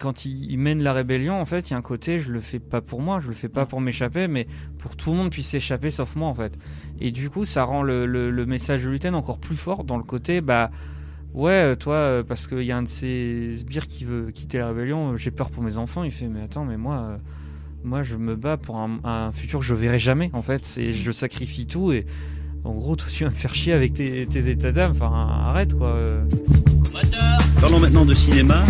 quand 0.00 0.24
il, 0.24 0.56
mène 0.56 0.82
la 0.82 0.94
rébellion, 0.94 1.38
en 1.38 1.44
fait, 1.44 1.68
il 1.68 1.72
y 1.72 1.74
a 1.74 1.76
un 1.76 1.82
côté, 1.82 2.18
je 2.18 2.30
le 2.30 2.40
fais 2.40 2.58
pas 2.58 2.80
pour 2.80 3.02
moi, 3.02 3.20
je 3.20 3.28
le 3.28 3.34
fais 3.34 3.50
pas 3.50 3.66
pour 3.66 3.82
m'échapper, 3.82 4.28
mais 4.28 4.46
pour 4.78 4.96
tout 4.96 5.10
le 5.10 5.18
monde 5.18 5.30
puisse 5.30 5.48
s'échapper 5.48 5.90
sauf 5.90 6.16
moi, 6.16 6.28
en 6.28 6.34
fait. 6.34 6.58
Et 7.00 7.10
du 7.10 7.28
coup, 7.28 7.44
ça 7.44 7.64
rend 7.64 7.82
le, 7.82 8.06
le, 8.06 8.46
message 8.46 8.82
de 8.82 8.88
Luten 8.88 9.14
encore 9.14 9.38
plus 9.38 9.56
fort 9.56 9.84
dans 9.84 9.98
le 9.98 10.02
côté, 10.02 10.40
bah, 10.40 10.70
ouais, 11.34 11.76
toi, 11.76 12.24
parce 12.26 12.46
qu'il 12.46 12.62
y 12.62 12.72
a 12.72 12.78
un 12.78 12.82
de 12.82 12.88
ces 12.88 13.54
sbires 13.56 13.86
qui 13.86 14.06
veut 14.06 14.30
quitter 14.30 14.56
la 14.56 14.68
rébellion, 14.68 15.18
j'ai 15.18 15.30
peur 15.30 15.50
pour 15.50 15.62
mes 15.62 15.76
enfants. 15.76 16.02
Il 16.02 16.12
fait, 16.12 16.28
mais 16.28 16.40
attends, 16.40 16.64
mais 16.64 16.78
moi, 16.78 17.18
moi, 17.84 18.02
je 18.02 18.16
me 18.16 18.36
bats 18.36 18.56
pour 18.56 18.78
un, 18.78 19.30
futur 19.32 19.60
que 19.60 19.66
je 19.66 19.74
verrai 19.74 19.98
jamais, 19.98 20.30
en 20.32 20.42
fait. 20.42 20.64
C'est, 20.64 20.92
je 20.92 21.12
sacrifie 21.12 21.66
tout 21.66 21.92
et 21.92 22.06
en 22.64 22.72
gros, 22.72 22.96
toi, 22.96 23.08
tu 23.10 23.24
vas 23.24 23.30
me 23.30 23.34
faire 23.34 23.54
chier 23.54 23.74
avec 23.74 23.92
tes, 23.92 24.48
états 24.48 24.72
d'âme. 24.72 24.92
Enfin, 24.92 25.12
arrête, 25.12 25.74
quoi. 25.74 25.94
Parlons 27.60 27.80
maintenant 27.80 28.06
de 28.06 28.14
cinéma. 28.14 28.64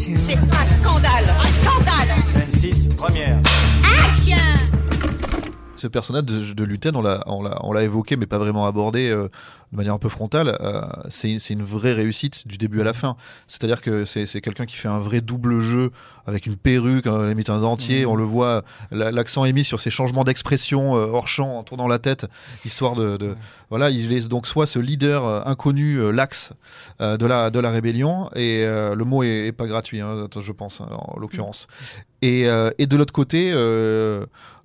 C'est 0.00 0.12
un 0.14 0.38
scandale. 0.82 1.26
Un 1.38 1.44
scandale. 1.44 2.08
26, 2.34 2.88
première. 2.96 3.36
Action 4.08 4.69
ce 5.80 5.86
personnage 5.86 6.24
de, 6.24 6.52
de 6.52 6.90
on 7.26 7.72
l'a 7.72 7.82
évoqué, 7.82 8.16
mais 8.16 8.26
pas 8.26 8.38
vraiment 8.38 8.66
abordé 8.66 9.08
euh, 9.08 9.28
de 9.72 9.76
manière 9.76 9.94
un 9.94 9.98
peu 9.98 10.08
frontale. 10.08 10.58
Euh, 10.60 10.82
c'est 11.08 11.50
une 11.50 11.62
vraie 11.62 11.92
réussite 11.92 12.46
du 12.46 12.58
début 12.58 12.80
à 12.80 12.84
la 12.84 12.92
fin. 12.92 13.16
C'est-à-dire 13.48 13.80
que 13.80 14.04
c'est 14.04 14.40
quelqu'un 14.40 14.66
qui 14.66 14.76
fait 14.76 14.88
un 14.88 14.98
vrai 14.98 15.20
double 15.20 15.60
jeu 15.60 15.90
avec 16.26 16.46
une 16.46 16.56
perruque, 16.56 17.06
un, 17.06 17.26
limite 17.26 17.50
un 17.50 17.60
dentier. 17.60 18.04
Mmh. 18.04 18.08
On 18.08 18.16
le 18.16 18.24
voit, 18.24 18.62
l'accent 18.90 19.44
est 19.44 19.52
mis 19.52 19.64
sur 19.64 19.80
ses 19.80 19.90
changements 19.90 20.24
d'expression 20.24 20.96
euh, 20.96 21.06
hors 21.06 21.28
champ 21.28 21.58
en 21.58 21.62
tournant 21.62 21.88
la 21.88 21.98
tête, 21.98 22.26
histoire 22.64 22.94
de. 22.94 23.34
Voilà, 23.70 23.90
il 23.90 24.12
est 24.12 24.28
donc 24.28 24.46
soit 24.46 24.66
ce 24.66 24.78
leader 24.78 25.46
inconnu, 25.46 26.12
l'axe 26.12 26.52
de, 26.98 27.24
la, 27.24 27.50
de 27.50 27.58
la 27.60 27.70
rébellion, 27.70 28.28
et 28.34 28.64
le 28.64 29.04
mot 29.04 29.22
est, 29.22 29.52
pas 29.52 29.66
gratuit, 29.66 30.00
hein, 30.00 30.26
je 30.40 30.52
pense, 30.52 30.80
en 30.80 31.16
l'occurrence. 31.18 31.68
Et, 32.20 32.46
et, 32.78 32.86
de 32.86 32.96
l'autre 32.96 33.12
côté, 33.12 33.52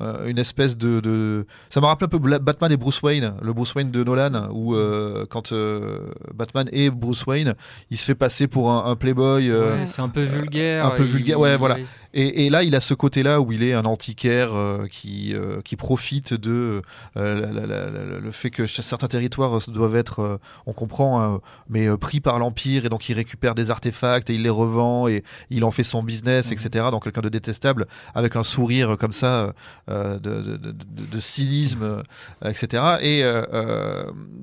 euh, 0.00 0.26
une 0.28 0.38
espèce 0.38 0.76
de, 0.78 1.00
de... 1.00 1.46
ça 1.68 1.80
m'a 1.80 1.88
rappelé 1.88 2.06
un 2.06 2.18
peu 2.18 2.38
Batman 2.38 2.72
et 2.72 2.76
Bruce 2.76 3.02
Wayne, 3.02 3.34
le 3.42 3.52
Bruce 3.52 3.74
Wayne 3.74 3.90
de 3.90 4.02
Nolan, 4.02 4.48
où 4.50 4.74
euh, 4.74 5.26
quand 5.28 5.52
euh, 5.52 5.98
Batman 6.34 6.68
et 6.72 6.88
Bruce 6.90 7.26
Wayne, 7.26 7.54
il 7.90 7.98
se 7.98 8.04
fait 8.04 8.14
passer 8.14 8.46
pour 8.46 8.70
un, 8.72 8.96
playboy. 8.96 9.52
c'est 9.84 10.00
un 10.00 10.08
peu 10.08 10.22
vulgaire. 10.22 10.86
un 10.86 10.90
peu 10.90 11.02
vulgaire, 11.02 11.38
ouais, 11.38 11.56
voilà. 11.56 11.76
Et, 12.12 12.50
là, 12.50 12.64
il 12.64 12.74
a 12.74 12.80
ce 12.80 12.92
côté-là 12.92 13.40
où 13.40 13.52
il 13.52 13.62
est 13.62 13.72
un 13.72 13.84
antiquaire 13.84 14.50
qui, 14.90 15.32
qui 15.64 15.76
profite 15.76 16.34
de 16.34 16.82
le 17.14 18.30
fait 18.32 18.50
que 18.50 18.66
certains 18.66 19.06
territoires 19.06 19.60
doivent 19.68 19.96
être, 19.96 20.40
on 20.66 20.72
comprend, 20.72 21.22
hein, 21.22 21.40
mais 21.68 21.88
pris 21.98 22.20
par 22.20 22.38
l'Empire, 22.40 22.86
et 22.86 22.88
donc 22.88 23.08
il 23.08 23.14
récupère 23.14 23.54
des 23.54 23.70
artefacts 23.70 24.28
et 24.28 24.34
il 24.34 24.42
les 24.42 24.50
revend, 24.50 25.06
et 25.06 25.22
il 25.50 25.62
en 25.62 25.70
fait 25.70 25.84
son 25.84 26.02
business, 26.02 26.50
mhm. 26.50 26.54
etc. 26.54 26.86
Donc 26.90 27.04
quelqu'un 27.04 27.20
de 27.20 27.28
détestable, 27.28 27.86
avec 28.14 28.34
un 28.34 28.42
sourire 28.42 28.96
comme 28.98 29.12
ça, 29.12 29.52
de, 29.90 30.40
de, 30.56 30.56
de, 30.56 31.20
cynisme, 31.20 32.02
etc. 32.44 32.82
Et 33.02 33.24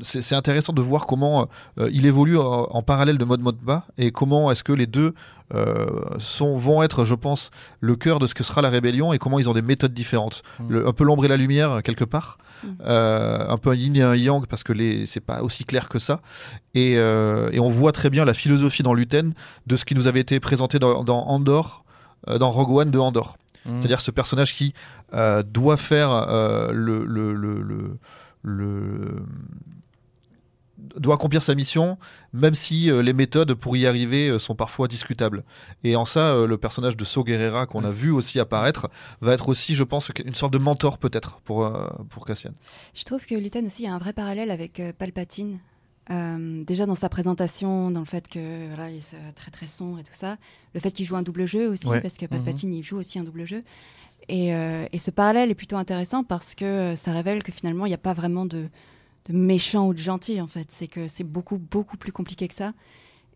c'est 0.02 0.36
intéressant 0.36 0.74
de 0.74 0.82
voir 0.82 1.06
comment 1.06 1.50
il 1.78 2.06
évolue 2.06 2.38
en, 2.38 2.82
parallèle 2.82 3.18
de 3.18 3.26
Mode 3.26 3.42
Mode 3.42 3.58
Bas, 3.58 3.86
et 3.98 4.12
comment 4.12 4.52
est-ce 4.52 4.64
que 4.64 4.74
les 4.74 4.88
deux 4.88 5.14
euh, 5.56 5.86
sont, 6.20 6.58
vont 6.58 6.84
être, 6.84 7.06
je 7.06 7.16
pense, 7.16 7.52
le 7.80 7.96
cœur 7.96 8.20
de 8.20 8.28
ce 8.28 8.36
que 8.36 8.44
sera 8.44 8.62
la 8.62 8.70
rébellion 8.70 9.14
et 9.14 9.18
comment 9.18 9.40
ils 9.40 9.48
ont 9.48 9.54
des 9.54 9.62
méthodes 9.62 9.94
différentes. 9.94 10.44
Mm. 10.60 10.88
un 10.88 10.94
peu 10.94 11.06
l'ombre 11.06 11.24
et 11.26 11.30
la 11.30 11.38
lumière, 11.38 11.82
quelque 11.84 12.04
part. 12.04 12.38
Mm. 12.64 12.68
Euh, 12.86 13.46
un 13.48 13.58
peu 13.58 13.70
un 13.70 13.76
yin 13.76 13.96
et 13.96 14.02
un 14.02 14.16
yang, 14.16 14.46
parce 14.46 14.64
que 14.64 14.74
c'est 15.06 15.22
pas 15.22 15.42
aussi 15.44 15.64
clair 15.64 15.88
que 15.88 16.00
ça. 16.00 16.20
Et, 16.74 16.96
euh, 16.98 17.50
et, 17.54 17.60
on 17.60 17.70
voit 17.70 17.94
très 17.94 18.10
bien 18.10 18.26
la 18.26 18.34
philosophie 18.34 18.84
dans 18.84 18.94
Luten 18.94 19.34
de 19.68 19.76
ce 19.78 19.86
qui 19.86 19.96
nous 19.96 20.08
avait 20.08 20.20
été 20.20 20.40
présenté 20.40 20.80
dans, 20.80 21.04
dans 21.06 21.28
Andorre, 21.28 21.86
dans 22.28 22.50
Rogue 22.50 22.72
One 22.72 22.92
de 22.92 23.00
Andorre. 23.00 23.38
Mm. 23.68 23.80
C'est-à-dire 23.80 24.02
ce 24.02 24.12
personnage 24.12 24.56
qui 24.56 24.74
doit 25.46 25.78
faire 25.78 26.28
le, 26.72 27.06
le, 27.06 27.34
le, 27.34 27.62
le, 27.62 28.00
le 28.44 29.26
doit 31.00 31.16
accomplir 31.16 31.42
sa 31.42 31.56
mission, 31.56 31.98
même 32.34 32.56
si 32.56 32.90
euh, 32.90 33.02
les 33.02 33.14
méthodes 33.14 33.54
pour 33.54 33.76
y 33.78 33.86
arriver 33.86 34.30
euh, 34.30 34.40
sont 34.40 34.56
parfois 34.56 34.88
discutables. 34.88 35.44
Et 35.84 35.96
en 35.96 36.06
ça, 36.06 36.34
euh, 36.34 36.48
le 36.48 36.58
personnage 36.58 36.98
de 36.98 37.06
So 37.06 37.24
Guerrera, 37.24 37.66
qu'on 37.66 37.84
a 37.84 37.92
vu 37.92 38.12
aussi 38.12 38.40
apparaître, 38.40 38.90
va 39.22 39.34
être 39.34 39.50
aussi, 39.50 39.76
je 39.76 39.84
pense, 39.84 40.12
une 40.24 40.36
sorte 40.36 40.54
de 40.54 40.58
mentor 40.58 40.98
peut-être 40.98 41.40
pour, 41.42 41.72
pour 42.10 42.26
Cassian. 42.26 42.52
Je 42.94 43.04
trouve 43.04 43.26
que 43.26 43.36
Luton 43.36 43.66
aussi 43.66 43.88
a 43.88 43.94
un 43.94 43.98
vrai 43.98 44.14
parallèle 44.14 44.52
avec 44.52 44.82
Palpatine. 44.98 45.60
Déjà 46.10 46.86
dans 46.86 46.96
sa 46.96 47.10
présentation, 47.10 47.92
dans 47.92 48.00
le 48.00 48.06
fait 48.06 48.28
que 48.28 48.68
voilà, 48.70 48.90
il 48.90 48.98
est 48.98 49.32
très 49.36 49.52
très 49.52 49.68
sombre 49.68 50.00
et 50.00 50.04
tout 50.04 50.14
ça, 50.14 50.38
le 50.74 50.80
fait 50.80 50.92
qu'il 50.92 51.06
joue 51.06 51.16
un 51.16 51.22
double 51.22 51.46
jeu 51.46 51.68
aussi, 51.68 51.88
parce 52.02 52.18
que 52.18 52.26
Palpatine 52.26 52.74
il 52.74 52.84
joue 52.84 52.98
aussi 52.98 53.20
un 53.20 53.24
double 53.24 53.46
jeu. 53.46 53.62
Et, 54.30 54.50
et, 54.50 55.00
ce 55.00 55.12
parallèle 55.12 55.52
est 55.52 55.56
plutôt 55.56 55.78
intéressant 55.78 56.24
parce 56.24 56.56
que 56.56 56.96
ça 56.96 57.14
révèle 57.14 57.44
que 57.44 57.52
finalement 57.52 57.86
il 57.86 57.90
n'y 57.90 57.96
a 57.96 58.00
pas 58.00 58.14
vraiment 58.14 58.46
de, 58.46 58.68
de 59.28 59.34
méchant 59.34 59.88
ou 59.88 59.94
de 59.94 60.00
gentil 60.00 60.42
en 60.42 60.48
fait. 60.48 60.68
C'est 60.72 60.88
que 60.88 61.08
c'est 61.08 61.24
beaucoup 61.24 61.58
beaucoup 61.58 61.98
plus 61.98 62.12
compliqué 62.12 62.48
que 62.48 62.56
ça. 62.56 62.74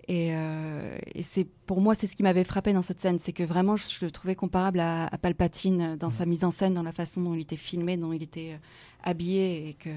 Et, 0.08 0.36
euh, 0.36 0.98
c'est 1.22 1.46
pour 1.66 1.82
moi 1.82 1.96
c'est 1.96 2.08
ce 2.08 2.16
qui 2.16 2.24
m'avait 2.24 2.44
frappé 2.44 2.74
dans 2.74 2.82
cette 2.82 3.00
scène, 3.00 3.20
c'est 3.20 3.34
que 3.34 3.44
vraiment 3.44 3.76
je, 3.76 4.04
le 4.04 4.12
trouvais 4.12 4.36
comparable 4.36 4.80
à, 4.80 5.10
Palpatine 5.22 5.96
dans 5.96 6.10
sa 6.10 6.26
mise 6.26 6.44
en 6.44 6.52
scène, 6.52 6.74
dans 6.74 6.84
la 6.84 6.92
façon 6.92 7.22
dont 7.22 7.34
il 7.34 7.42
était 7.42 7.58
filmé, 7.58 7.98
dont 7.98 8.12
il 8.12 8.24
était 8.24 8.54
euh, 8.54 8.58
habillé 9.04 9.70
et 9.70 9.74
que 9.76 9.90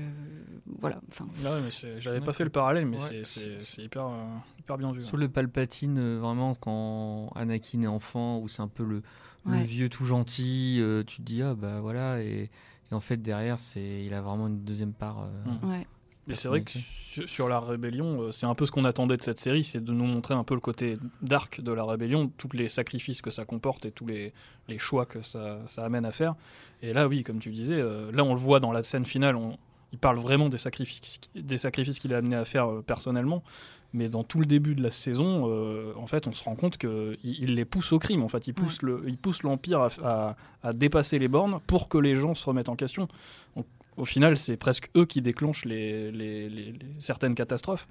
voilà. 0.81 1.01
Enfin. 1.11 1.27
j'avais 1.99 2.21
pas 2.21 2.33
fait 2.33 2.45
le 2.45 2.51
parallèle, 2.51 2.87
mais 2.87 2.99
c'est 3.25 3.83
hyper 3.83 4.07
euh, 4.07 4.25
hyper 4.59 4.79
bien 4.79 4.93
vu. 4.93 5.03
Sur 5.03 5.17
le 5.17 5.29
Palpatine, 5.29 6.19
vraiment 6.19 6.55
quand 6.55 7.31
Anakin 7.35 7.83
est 7.83 7.87
enfant, 7.87 8.39
où 8.39 8.49
c'est 8.49 8.63
un 8.63 8.69
peu 8.69 8.85
le, 8.85 9.03
vieux 9.47 9.89
tout 9.89 10.05
gentil, 10.05 10.83
tu 11.07 11.17
te 11.17 11.23
dis 11.23 11.43
ah 11.43 11.55
bah 11.55 11.81
voilà 11.81 12.23
et 12.23 12.51
et 12.91 12.95
en 12.95 13.01
fait, 13.01 13.17
derrière, 13.17 13.61
c'est, 13.61 14.05
il 14.05 14.13
a 14.15 14.21
vraiment 14.21 14.47
une 14.47 14.65
deuxième 14.65 14.93
part. 14.93 15.21
Euh, 15.21 15.67
ouais. 15.69 15.87
Et 16.29 16.35
c'est 16.35 16.49
vrai 16.49 16.63
que 16.63 16.71
sur, 17.27 17.49
la 17.49 17.61
rébellion, 17.61 18.23
euh, 18.23 18.33
c'est 18.33 18.47
un 18.47 18.55
peu 18.55 18.67
ce 18.67 18.73
qu'on 18.73 18.85
attendait 18.85 19.17
de 19.17 19.23
cette 19.23 19.39
série, 19.39 19.63
c'est 19.63 19.83
de 19.83 19.93
nous 19.93 20.07
montrer 20.07 20.35
un 20.35 20.45
peu 20.45 20.55
le 20.55 20.61
côté 20.61 20.97
dark 21.23 21.61
de 21.61 21.73
la 21.73 21.85
rébellion, 21.85 22.31
tous 22.39 22.51
les 22.55 22.69
sacrifices 22.69 23.23
que 23.23 23.31
ça 23.31 23.45
comporte 23.45 23.85
et 23.85 23.91
tous 23.91 24.07
les, 24.07 24.33
les 24.69 24.79
choix 24.79 25.07
que 25.07 25.23
ça, 25.23 25.61
ça, 25.67 25.85
amène 25.85 26.05
à 26.05 26.13
faire. 26.13 26.35
Et 26.83 26.93
là, 26.93 27.07
oui, 27.07 27.23
comme 27.23 27.39
tu 27.39 27.51
disais, 27.51 27.79
euh, 27.79 28.11
là 28.13 28.25
on 28.25 28.35
le 28.35 28.41
voit 28.41 28.61
dans 28.61 28.73
la 28.73 28.83
scène 28.83 29.05
finale, 29.05 29.37
on, 29.37 29.59
il 29.93 29.99
parle 29.99 30.19
vraiment 30.19 30.49
des 30.49 30.59
sacrifices, 30.59 31.21
des 31.35 31.59
sacrifices 31.59 31.99
qu'il 31.99 32.15
a 32.15 32.19
amené 32.19 32.37
à 32.37 32.45
faire 32.45 32.83
personnellement. 32.87 33.43
Mais 33.93 34.09
dans 34.09 34.25
tout 34.25 34.41
le 34.41 34.47
début 34.47 34.75
de 34.75 34.83
la 34.83 34.91
saison, 34.91 35.45
en 35.97 36.07
fait, 36.09 36.27
on 36.27 36.33
se 36.33 36.43
rend 36.43 36.57
compte 36.57 36.79
qu'il 36.79 37.17
il 37.23 37.55
les 37.55 37.65
pousse 37.65 37.93
au 37.93 38.01
crime. 38.01 38.25
En 38.25 38.29
fait, 38.29 38.49
il 38.49 38.53
pousse 38.53 38.83
le, 38.83 39.05
il 39.07 39.17
pousse 39.17 39.45
l'empire 39.45 39.89
à, 40.03 40.37
à, 40.65 40.73
dépasser 40.73 41.21
les 41.21 41.29
bornes 41.29 41.61
pour 41.69 41.89
que 41.89 41.97
les 41.97 42.17
gens 42.17 42.35
se 42.35 42.45
remettent 42.45 42.69
en 42.69 42.75
question. 42.75 43.07
Donc, 43.55 43.67
au 43.97 44.05
final, 44.05 44.37
c'est 44.37 44.57
presque 44.57 44.91
eux 44.97 45.07
qui 45.07 45.23
déclenchent 45.23 45.67
certaines 46.99 47.35
catastrophes. 47.35 47.87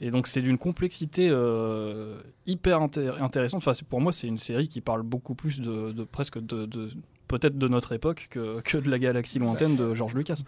Et 0.00 0.10
donc 0.10 0.26
c'est 0.26 0.42
d'une 0.42 0.58
complexité 0.58 1.28
euh, 1.30 2.20
hyper 2.44 2.82
intéressante. 2.82 3.66
Enfin, 3.66 3.72
pour 3.88 4.00
moi, 4.00 4.12
c'est 4.12 4.26
une 4.26 4.38
série 4.38 4.68
qui 4.68 4.80
parle 4.80 5.02
beaucoup 5.02 5.34
plus 5.34 5.60
de, 5.60 6.04
presque 6.04 6.38
de, 6.38 6.90
peut-être 7.28 7.58
de 7.58 7.68
notre 7.68 7.92
époque 7.92 8.28
que, 8.30 8.60
que, 8.60 8.78
de 8.78 8.90
la 8.90 8.98
galaxie 8.98 9.38
lointaine 9.38 9.76
de 9.76 9.94
George 9.94 10.14
Lucas. 10.14 10.42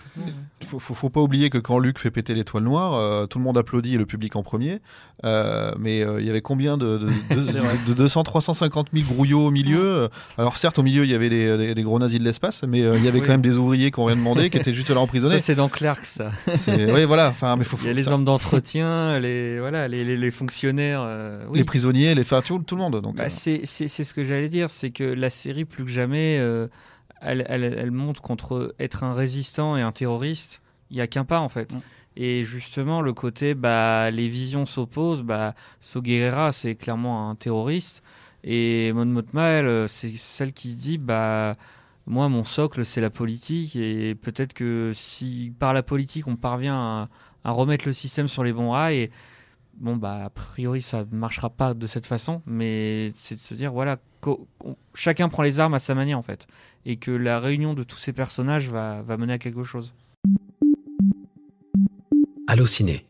Il 0.61 0.66
faut, 0.66 0.78
faut, 0.78 1.09
pas 1.09 1.21
oublier 1.21 1.50
que 1.50 1.59
quand 1.59 1.78
Luc 1.78 1.99
fait 1.99 2.11
péter 2.11 2.34
l'étoile 2.34 2.62
noire, 2.62 2.94
euh, 2.94 3.27
tout 3.27 3.39
le 3.39 3.44
monde 3.44 3.59
applaudit 3.59 3.94
et 3.94 3.99
le 3.99 4.06
public 4.06 4.37
en 4.37 4.43
premier. 4.43 4.81
Euh, 5.25 5.72
mais 5.78 6.03
euh, 6.03 6.21
il 6.21 6.27
y 6.27 6.31
avait 6.31 6.41
combien 6.41 6.78
de, 6.78 6.99
de, 6.99 7.93
200, 7.93 8.22
350 8.22 8.88
000 8.93 9.05
grouillots 9.06 9.47
au 9.47 9.50
milieu 9.50 10.09
Alors 10.37 10.56
certes, 10.56 10.78
au 10.78 10.83
milieu, 10.83 11.05
il 11.05 11.11
y 11.11 11.15
avait 11.15 11.28
des, 11.28 11.75
des, 11.75 11.83
gros 11.83 11.99
nazis 11.99 12.21
de 12.21 12.25
l'espace, 12.25 12.62
mais 12.62 12.81
il 12.81 13.05
y 13.05 13.09
avait 13.09 13.21
quand 13.21 13.28
même 13.28 13.43
des 13.43 13.56
ouvriers 13.56 13.91
qui 13.91 14.00
n'ont 14.00 14.06
rien 14.06 14.17
demandé, 14.17 14.50
qui 14.50 14.59
étaient 14.59 14.75
juste 14.75 14.91
là 14.91 15.00
emprisonnés. 15.00 15.38
Ça, 15.38 15.47
c'est 15.47 15.55
dans 15.55 15.69
Clerks, 15.69 16.05
ça. 16.05 16.31
oui, 16.69 17.05
voilà. 17.05 17.28
Enfin, 17.28 17.56
mais 17.56 17.65
faut, 17.65 17.77
il 17.83 17.87
y 17.87 17.91
a 17.91 17.93
les 17.93 18.09
hommes 18.09 18.25
d'entretien, 18.25 19.19
les, 19.19 19.59
voilà, 19.59 19.88
les, 19.88 20.17
les, 20.17 20.31
fonctionnaires. 20.31 21.06
Les 21.53 21.65
prisonniers, 21.65 22.15
les 22.15 22.25
tout, 22.25 22.59
tout 22.61 22.77
le 22.77 22.83
monde. 22.83 23.00
Donc, 23.00 23.17
bah, 23.17 23.28
c'est 23.28 23.65
ce 23.65 24.15
que 24.15 24.22
j'allais 24.22 24.49
dire, 24.49 24.70
c'est 24.70 24.91
que 24.91 25.05
la 25.05 25.31
série, 25.31 25.64
plus 25.64 25.85
que 25.85 25.91
jamais 25.91 26.38
elle, 27.20 27.47
elle, 27.49 27.91
montre 27.91 28.23
contre 28.23 28.75
être 28.79 29.05
un 29.05 29.12
résistant 29.12 29.76
et 29.76 29.82
un 29.82 29.93
terroriste, 29.93 30.62
il 30.91 30.97
n'y 30.97 31.00
a 31.00 31.06
qu'un 31.06 31.25
pas 31.25 31.41
en 31.41 31.49
fait. 31.49 31.75
Mm. 31.75 31.81
Et 32.20 32.43
justement, 32.43 33.00
le 33.00 33.12
côté, 33.12 33.55
bah, 33.55 34.11
les 34.11 34.29
visions 34.29 34.67
s'opposent. 34.67 35.23
Bah, 35.23 35.55
c'est 35.81 36.75
clairement 36.75 37.31
un 37.31 37.37
terroriste. 37.37 38.03
Et 38.43 38.93
Mon 38.93 39.06
Motma, 39.06 39.87
c'est 39.87 40.17
celle 40.17 40.53
qui 40.53 40.75
dit, 40.75 40.99
bah, 40.99 41.56
moi, 42.09 42.29
mon 42.29 42.43
socle, 42.43 42.85
c'est 42.85 43.00
la 43.00 43.11
politique. 43.11 43.76
Et 43.76 44.17
peut-être 44.17 44.53
que 44.53 44.91
si 44.93 45.53
par 45.59 45.73
la 45.73 45.85
politique, 45.85 46.26
on 46.26 46.35
parvient 46.35 47.09
à, 47.44 47.50
remettre 47.53 47.87
le 47.87 47.93
système 47.93 48.26
sur 48.26 48.43
les 48.43 48.53
bons 48.53 48.73
rails, 48.73 49.11
bon, 49.79 49.97
bah, 49.97 50.25
a 50.25 50.31
priori, 50.31 50.83
ça 50.83 51.05
ne 51.11 51.17
marchera 51.17 51.51
pas 51.51 51.75
de 51.75 51.87
cette 51.87 52.07
façon. 52.07 52.43
Mais 52.47 53.11
c'est 53.15 53.35
de 53.35 53.41
se 53.41 53.55
dire, 53.55 53.73
voilà, 53.73 53.99
chacun 54.95 55.29
prend 55.29 55.43
les 55.43 55.61
armes 55.61 55.75
à 55.75 55.79
sa 55.79 55.95
manière, 55.95 56.19
en 56.19 56.23
fait 56.23 56.47
et 56.89 56.97
que 56.97 57.11
la 57.11 57.39
réunion 57.39 57.75
de 57.75 57.83
tous 57.83 57.99
ces 57.99 58.15
personnages 58.15 58.71
va, 58.71 59.05
mener 59.19 59.35
à 59.35 59.39
quelque 59.39 59.63
chose. 59.63 59.95
Allociné, 62.47 63.05